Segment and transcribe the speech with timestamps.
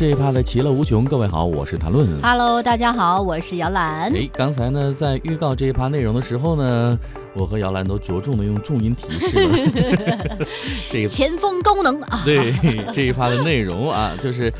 [0.00, 1.04] 这一趴的其乐无穷。
[1.04, 2.08] 各位好，我是谭论。
[2.22, 4.10] Hello，大家好，我是姚兰。
[4.16, 6.98] 哎，刚才呢，在预告这一趴内容的时候呢，
[7.34, 10.38] 我和姚兰都着重的用重音提示了
[10.90, 12.22] 这个前锋高能啊！
[12.24, 12.50] 对
[12.94, 14.50] 这一趴的内容啊，就是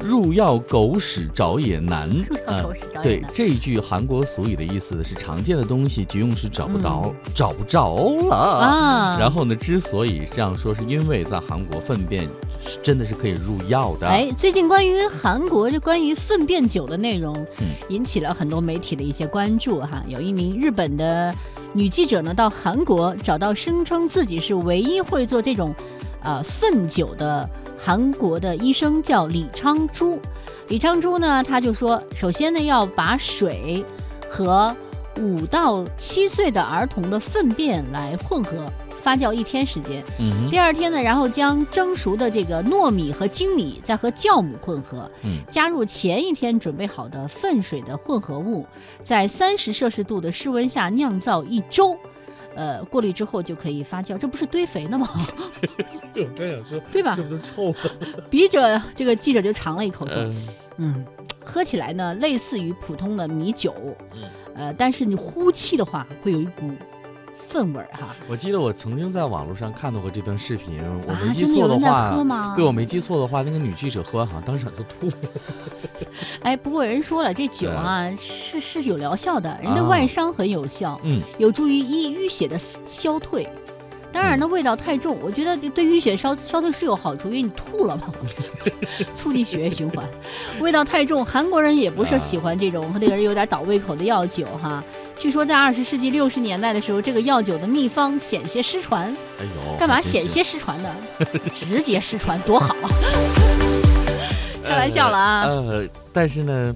[0.00, 2.08] 入药狗屎找也难
[2.46, 12.28] 药狗屎找也对难这句韩国俗语的意思是常见的东西急用时找不到，找不着了啊然后呢，之所以这样说，是因为在韩国粪便
[12.64, 14.06] 是真的是可以入药的。
[14.06, 20.02] 哎，最近关于韩国就关于粪便酒的内容嗯，引起了很多媒体的一些关注哈。
[20.06, 21.34] 有一名日本的
[21.72, 25.74] 女记者呢，到韩国找到声称自己是唯一会做这种。
[26.22, 30.18] 呃，粪酒的韩国的医生叫李昌洙，
[30.68, 33.84] 李昌洙呢，他就说，首先呢，要把水
[34.28, 34.74] 和
[35.18, 45.38] 五到七岁的儿童的粪便来混合发酵一天时间，嗯，第二天呢，然后将蒸熟的这个糯米和精米再和酵母混合，嗯。
[45.50, 48.66] 加入前一天准备好的粪水的混合物，
[49.04, 51.96] 在三十摄氏度的室温下酿造一周。
[52.54, 55.08] 呃，过滤之后就可以发酵，这不是堆肥呢吗？
[56.14, 57.14] 我真想说，对吧？
[57.14, 57.78] 这不就臭吗？
[58.30, 61.04] 笔者这个记者就尝了一口说，嗯嗯，
[61.44, 63.74] 喝起来呢类似于普通的米酒，
[64.14, 64.22] 嗯
[64.54, 66.70] 呃，但是你呼气的话会有一股
[67.34, 68.08] 粪味儿哈。
[68.28, 75.12] 我记得我曾经在网络上看到过这段视频，我啊没记错的话，对我没记错的话，那个女记者喝完好像当场就吐了。
[76.42, 83.48] 哎，不过人说了，这酒啊是是有疗效的，人的啊外伤很有效，嗯，有助于医淤血的消退。
[84.18, 88.12] 当然呢，味道太重，我觉得这对淤血烧烧的是有好处，因为你吐了嘛，
[89.14, 90.04] 促进血液循环。
[90.58, 94.82] 味道太重，韩国人也不是喜欢这种那个人有点倒胃口的药酒哈。
[95.16, 99.04] 据说在二十世纪六十年代的时候，这个药酒的秘方险些失传。
[99.38, 100.90] 哎呦，干嘛险些失传呢？
[101.54, 102.90] 直接失传多好啊！
[104.66, 105.44] 开玩笑了啊。
[105.44, 106.74] 呃，但是呢，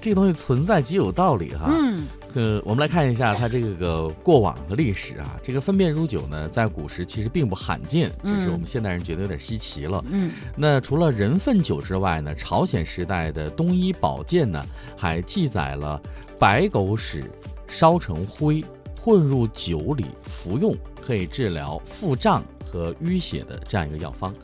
[0.00, 1.70] 这个东西存在极有道理哈。
[1.70, 5.38] 嗯，呃，我们来看一下它这个过往的历史啊。
[5.42, 10.02] 这个粪便入酒呢，在古时其实并不罕见，只是嗯我们现代人觉得有点稀奇了。
[10.10, 14.64] 嗯那除了人粪酒之外呢，朝鲜时代的东医宝鉴呢，
[14.96, 16.00] 还记载了
[16.38, 17.30] 白狗屎
[17.68, 18.64] 烧成灰，
[18.98, 24.34] 混入酒里服用，可以治疗腹胀和淤血的这样一个药方。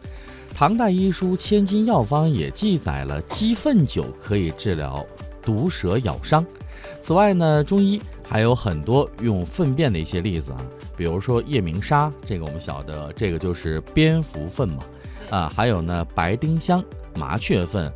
[0.55, 5.05] 唐代医书《千金药方》也记载了鸡粪酒可以治疗
[5.47, 6.45] 毒蛇咬伤。
[7.01, 10.59] 此外呢，中医还有很多用粪便的一些例子啊，
[10.97, 14.83] 比如说夜明砂，这个我们晓得，这个就是蝙蝠粪嘛。
[15.31, 16.85] 啊，还有呢白丁香、
[17.15, 17.93] 麻雀粪，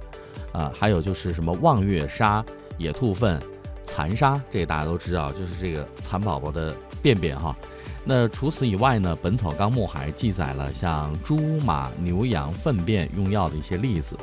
[0.53, 2.45] 啊，还有就是什么望月砂、
[2.79, 3.41] 野兔粪、
[3.85, 7.57] 蚕沙，这个大家都知道，就是这个蚕宝宝的便便哈。
[8.03, 14.17] 那除此以外呢，《本草纲目》还记载了像猪、马、牛、羊粪便用药的一些例子。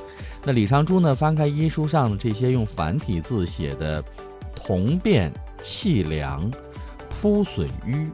[0.48, 4.02] 那李长珠呢，翻开医书上这些用繁体字写的
[4.56, 6.50] “铜变气凉、
[7.10, 8.10] 扑损瘀、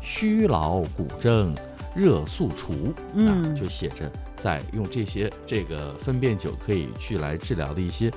[0.00, 1.54] 虚劳骨正、
[1.94, 2.72] 热速除”，
[3.12, 8.10] 啊，嗯就写着在用这些这个分辨酒可以去来治疗的一些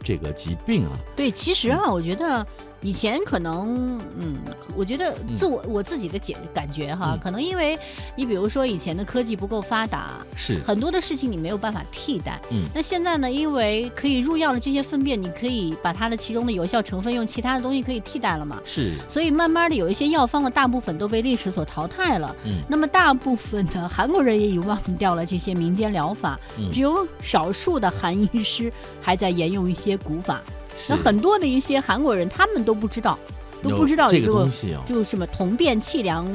[0.00, 0.92] 这个疾病啊。
[1.16, 2.46] 对，其实啊，我觉得
[2.84, 4.36] 以前可能，嗯，
[4.76, 7.78] 我觉得嗯自我、我自己的解感觉哈，嗯可能因为
[8.14, 12.38] 你比如说以前的科技不够发达，是，很多的事情你没有办法替代。
[12.50, 18.60] 嗯那现在呢，因为可以入药的这些粪便，你可以把它的其中的有效成分用其他的东西可以替代了嘛。
[18.66, 22.36] 是，所以慢慢的有一些药方的大部分都被历史所淘汰了。
[22.44, 30.42] 嗯那么大部分的韩国人也遗忘掉了这些民间疗法，嗯只有少数的韩医师还在沿用一些古法。
[30.88, 33.18] 那很多的一些韩国人，他们都不知道，
[33.62, 34.82] 都不知道这个东西啊。
[34.86, 36.26] 就是什么铜变气凉、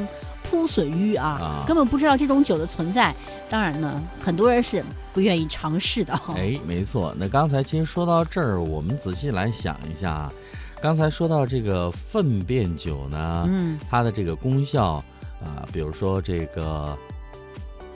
[0.43, 3.13] 扑损瘀啊，啊根本不知道这种酒的存在。
[3.49, 4.83] 当然呢，很多人是
[5.13, 6.13] 不愿意尝试的。
[6.35, 7.13] 哎，没错。
[7.17, 10.33] 那刚才其实说到这儿，我们仔细来想一下啊，
[10.81, 15.03] 刚才说到这个粪便酒呢，嗯它的这个功效
[15.41, 16.97] 啊、比如说这个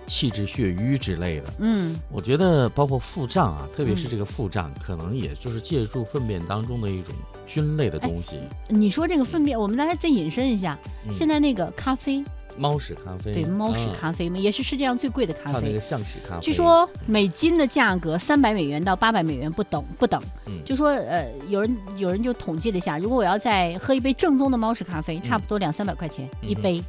[0.07, 1.99] 气滞血瘀之类的，嗯。
[2.11, 4.11] 我觉得包括腹胀啊，特别是嗯。
[4.11, 7.13] 这个腹胀，可能也就是借助粪便当中的一种
[7.45, 8.39] 菌类的东西。
[8.69, 11.13] 你说这个粪便，我们来再引申一下，嗯。
[11.13, 12.23] 现在那个咖啡，
[12.57, 15.79] 猫屎咖啡，对，猫屎嗯咖啡嘛，也是世界上最贵的咖啡还有那个。
[15.79, 20.21] 象屎咖啡，据说每斤的价格三百美元到八百美元不等不等。
[20.45, 26.81] 嗯就说呃，有人有人就统计了一下，如果我要再喝一杯正宗的猫屎咖啡，差不多两三百块钱、一杯。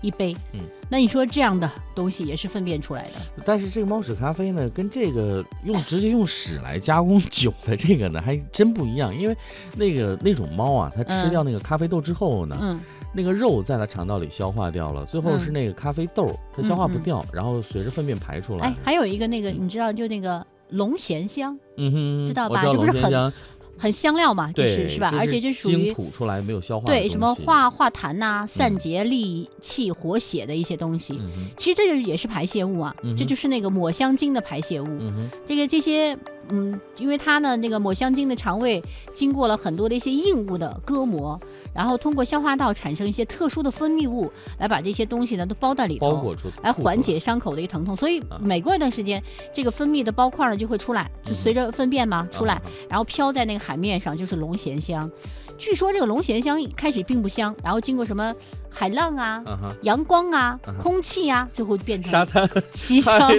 [0.00, 0.36] 一杯。
[0.52, 3.42] 嗯那你说这样的东西也是粪便出来的？
[3.44, 9.12] 但是这个猫屎咖啡呢，跟这个用直接用屎来加工酒的这个呢，还真不一样。
[9.12, 9.36] 因为
[9.74, 12.80] 那个那种猫啊，它吃嗯掉那个咖啡豆之后呢，嗯
[13.16, 15.40] 那个肉在它肠道里消化掉了，最后嗯。
[15.40, 18.74] 是那个咖啡豆它消化不掉，然后随着粪便排出来哎，。
[18.84, 22.62] 还有一个那个，你知道就那个龙涎香，嗯哼，知道吧？
[22.62, 23.32] 这不是很龙涎香
[23.78, 25.12] 很香料嘛，就，是是吧？
[25.18, 31.14] 而且这属于吐出来没有消化对什么，化化痰呐、散结利气、活血的一些东西。
[31.20, 34.86] 嗯，其实这个也是排泄物啊，嗯这就是那个抹香鲸的排泄物。
[34.86, 36.16] 嗯，这个这些，
[36.48, 38.82] 嗯，因为它呢，那个抹香鲸的肠胃
[39.14, 41.38] 经过了很多的一些硬物的割磨，
[41.74, 46.72] 然后通过消化道产生一些特殊的分泌物，来把这些东西呢都包在里头，包裹出来。
[46.72, 47.94] 缓解伤口的一个疼痛。
[47.94, 55.10] 所以啊每过一段时间，这个分泌的包块呢就会出来，就随着粪便嘛出来，啊然后飘在那个海面上，就是龙涎香。
[55.58, 58.34] 据说这个龙涎香一开始并不香，然后经过什么
[58.70, 59.42] 海浪啊、
[59.82, 63.30] 阳光啊空气啊，最后变成沙滩 奇香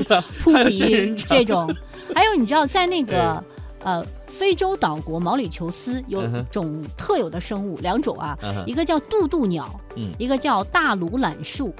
[0.41, 1.73] 扑鼻这种。
[2.15, 3.33] 还有你知道，在那个
[3.83, 11.73] 哎呃非洲岛国毛里求斯有种特有的生物，两种啊，一个叫渡渡鸟，嗯一个叫大鲁榄树。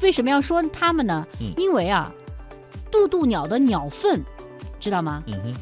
[0.00, 1.24] 为什么要说它们呢？
[1.40, 2.12] 嗯因为啊，
[2.90, 4.20] 渡渡鸟的鸟粪，
[4.80, 5.22] 知道吗？
[5.28, 5.54] 嗯哼，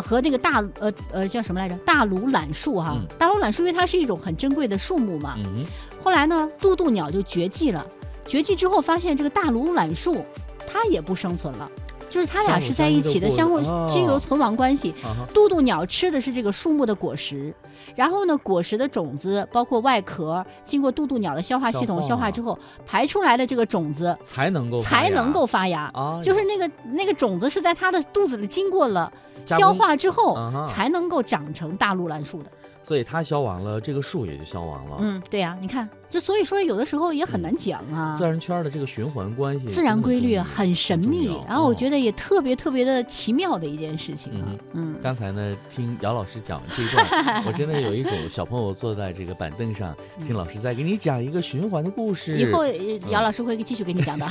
[0.00, 1.74] 和那个大呃呃叫什么来着？
[1.84, 5.64] 大鲁榄树哈，嗯大鲁榄树因为它是一种很珍贵的树木嘛，嗯，
[6.02, 7.86] 后来呢，渡渡鸟就绝迹了。
[8.26, 10.24] 绝迹之后，发现这个大鲁榄树
[10.66, 11.70] 它也不生存了，
[12.10, 14.94] 就是它俩是在一起的，相互相互相依的过是有存亡关系。
[15.32, 17.54] 渡渡鸟吃的是这个树木的果实，
[17.96, 25.90] 然后呢，果实的种子包括外壳，经过渡渡鸟的消化系统消化之后，排出来的这个种子才能够发芽才能够发芽。
[25.92, 29.12] 啊，就是那个那个种子是在它的肚子里经过了
[29.44, 32.50] 消化之后啊，才能够长成大陆兰树的。
[32.84, 34.96] 所以它消亡了，这个树也就消亡了。
[35.00, 38.14] 嗯，对呀、你看，就所以说有的时候也很难讲啊。
[38.16, 41.88] 自然圈的这个循环关系，自然规律很神秘，然后我觉得。
[41.88, 44.44] 得也特别特别的奇妙的一件事情啊。
[44.74, 49.94] 嗯，刚才呢，听姚老师讲这一段，我真的有一种小朋友坐在这个板凳上，
[50.24, 52.38] 听老师在给你讲一个循环的故事。
[52.38, 52.72] 以后呃
[53.10, 54.26] 姚老师会继续给你讲的。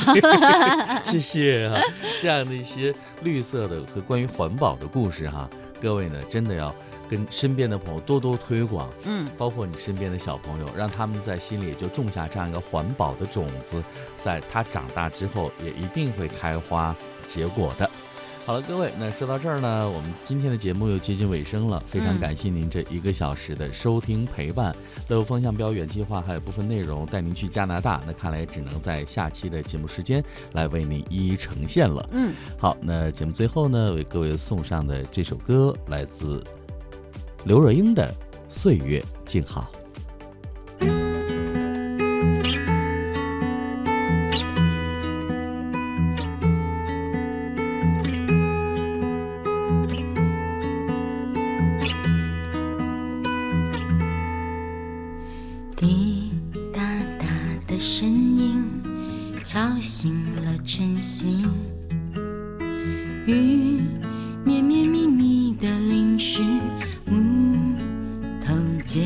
[1.06, 1.80] 谢谢啊，
[2.20, 5.50] 这样的一些绿色的和关于环保的故事哈、
[5.80, 6.74] 各位呢真的要
[7.10, 13.82] 跟身边的朋友多多推广，嗯，包括你身边的小朋友，让他们在心里就种下这样一个环保的种子，
[14.18, 16.96] 在他长大之后也一定会开花
[17.28, 17.87] 结果的。
[18.48, 24.74] 好了，各位，那说到这儿呢，我们今天的节目又接近尾声了，非常嗯感谢您这一个小时的收听陪伴。
[25.10, 30.24] 乐游风向标原计划还有部分内容带您去加拿大，那看来只能在下期的节目时间
[30.54, 32.10] 来为您一一呈现了。
[32.14, 36.42] 嗯，好，那节目最后呢，为各位送上的这首歌来自
[37.44, 38.10] 刘若英的
[38.48, 39.70] 《岁月静好》。
[59.78, 60.12] 敲醒
[60.44, 61.46] 了晨曦，
[63.28, 63.80] 雨
[64.44, 66.42] 绵绵密密的淋湿
[67.06, 67.76] 木
[68.44, 69.04] 头阶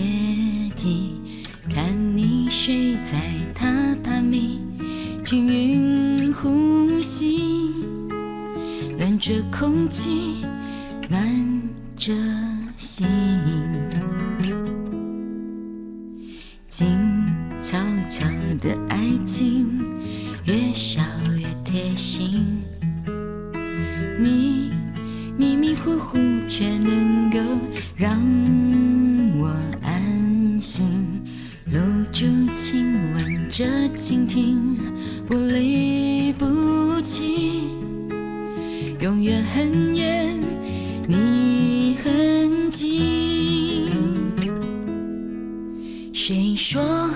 [0.78, 1.20] 梯，
[1.70, 1.84] 看
[2.16, 4.62] 你睡在榻榻米，
[5.26, 7.74] 均匀呼吸，
[8.98, 10.46] 暖着空气，
[11.10, 11.22] 暖
[11.98, 12.14] 着
[12.78, 13.06] 心。
[16.70, 16.88] 静
[17.62, 18.26] 悄悄
[18.62, 19.51] 的爱情，
[30.92, 31.22] 安心。
[31.72, 31.80] 搂
[32.12, 33.64] 住亲吻着
[33.96, 34.78] 蜻蜓，
[35.26, 37.70] 不离不弃，
[39.00, 40.38] 永远很远，
[41.08, 43.90] 你很近。
[46.14, 47.10] 谁说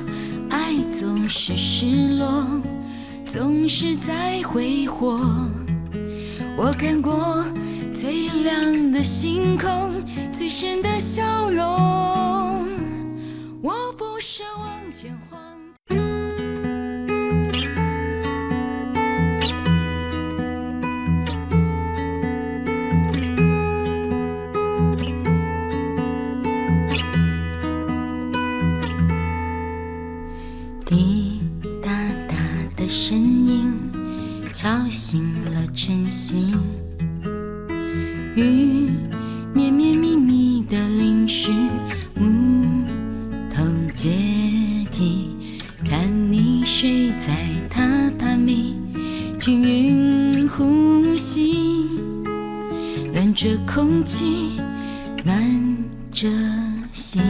[0.50, 2.62] 爱总是失落，
[3.26, 5.20] 总是在挥霍？
[6.58, 7.46] 我看过
[7.94, 9.92] 最亮的星空，
[10.32, 12.15] 最深的笑容。
[14.26, 15.40] 我不奢望天荒。
[30.84, 31.42] 滴
[31.84, 31.92] 答
[32.28, 32.36] 答
[32.76, 33.72] 的声音
[34.52, 35.22] 敲醒
[35.54, 36.56] 了晨曦，
[38.36, 38.90] 雨
[39.54, 41.52] 绵绵密密的淋湿
[53.76, 54.58] 空气，
[55.26, 55.38] 暖
[56.10, 56.30] 着
[56.94, 57.22] 心。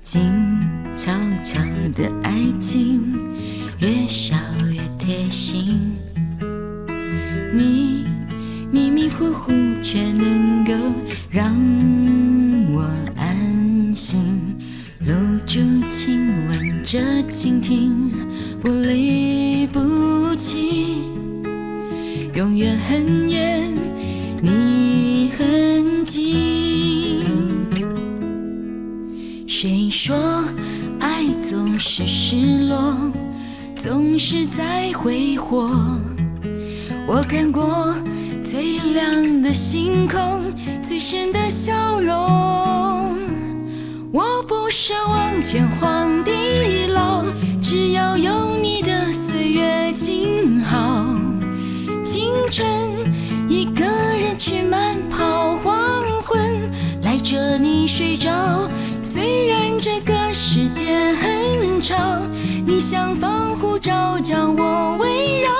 [0.00, 0.22] 静
[0.94, 1.10] 悄
[1.42, 1.58] 悄
[1.96, 3.02] 的爱情，
[3.80, 4.36] 越少
[4.70, 5.96] 越贴心。
[7.52, 8.06] 你
[8.70, 9.50] 迷迷糊糊，
[9.82, 10.72] 却能够
[11.28, 11.52] 让
[12.72, 14.20] 我安心。
[15.00, 15.12] 露
[15.44, 15.58] 珠
[15.90, 18.12] 亲吻着蜻蜓，
[18.60, 21.02] 不离不弃，
[22.34, 23.72] 永远很远，
[24.42, 27.24] 你很近。
[29.46, 30.44] 谁说
[30.98, 32.96] 爱总是失落，
[33.76, 35.70] 总是在挥霍？
[37.06, 37.94] 我看过
[38.44, 40.42] 最亮的星空，
[40.82, 43.16] 最深的笑容。
[44.10, 47.22] 我不奢望天荒地老，
[47.62, 48.43] 只要有
[61.84, 61.96] 很吵，
[62.66, 65.50] 你像防护罩将我围绕。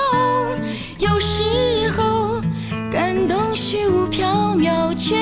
[0.97, 2.41] 有时候
[2.91, 5.15] 感动虚无缥缈，却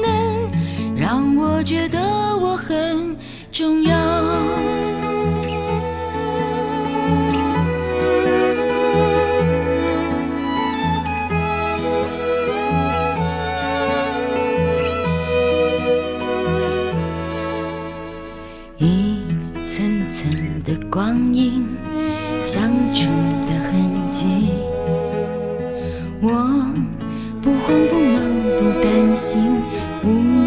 [0.00, 1.98] 能让我觉得
[2.36, 3.16] 我很
[3.50, 4.73] 重要。
[29.14, 29.62] 心，
[30.02, 30.43] 不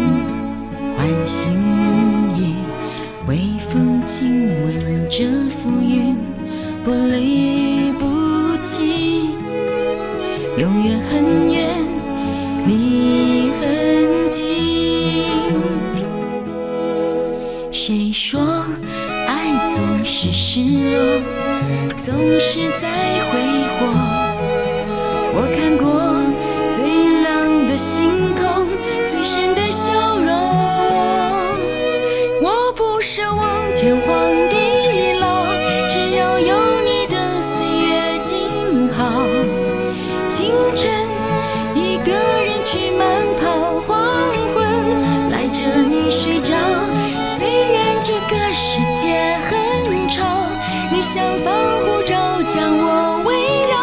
[51.10, 53.32] 像防护罩将我围
[53.72, 53.74] 绕。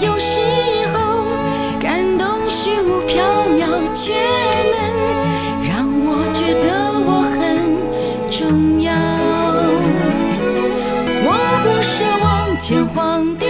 [0.00, 0.40] 有时
[0.94, 0.96] 候
[1.78, 3.20] 感动虚无缥
[3.58, 4.14] 缈，却
[4.72, 4.74] 能
[5.68, 6.66] 让我觉得
[7.04, 7.38] 我很
[8.30, 8.88] 重要。
[11.26, 11.28] 我
[11.62, 11.92] 不奢
[12.24, 12.24] 望
[12.56, 13.44] 天荒地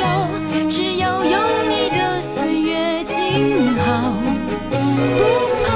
[0.00, 0.06] 老，
[0.70, 1.36] 只要有
[1.68, 4.16] 你的岁月静好。
[4.70, 5.20] 不
[5.62, 5.68] 怕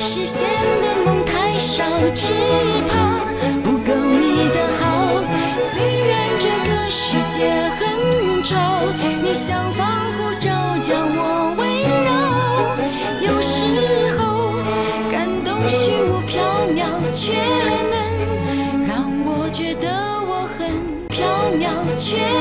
[0.00, 0.48] 实现
[0.80, 1.84] 的梦太少，
[22.08, 22.37] 却能。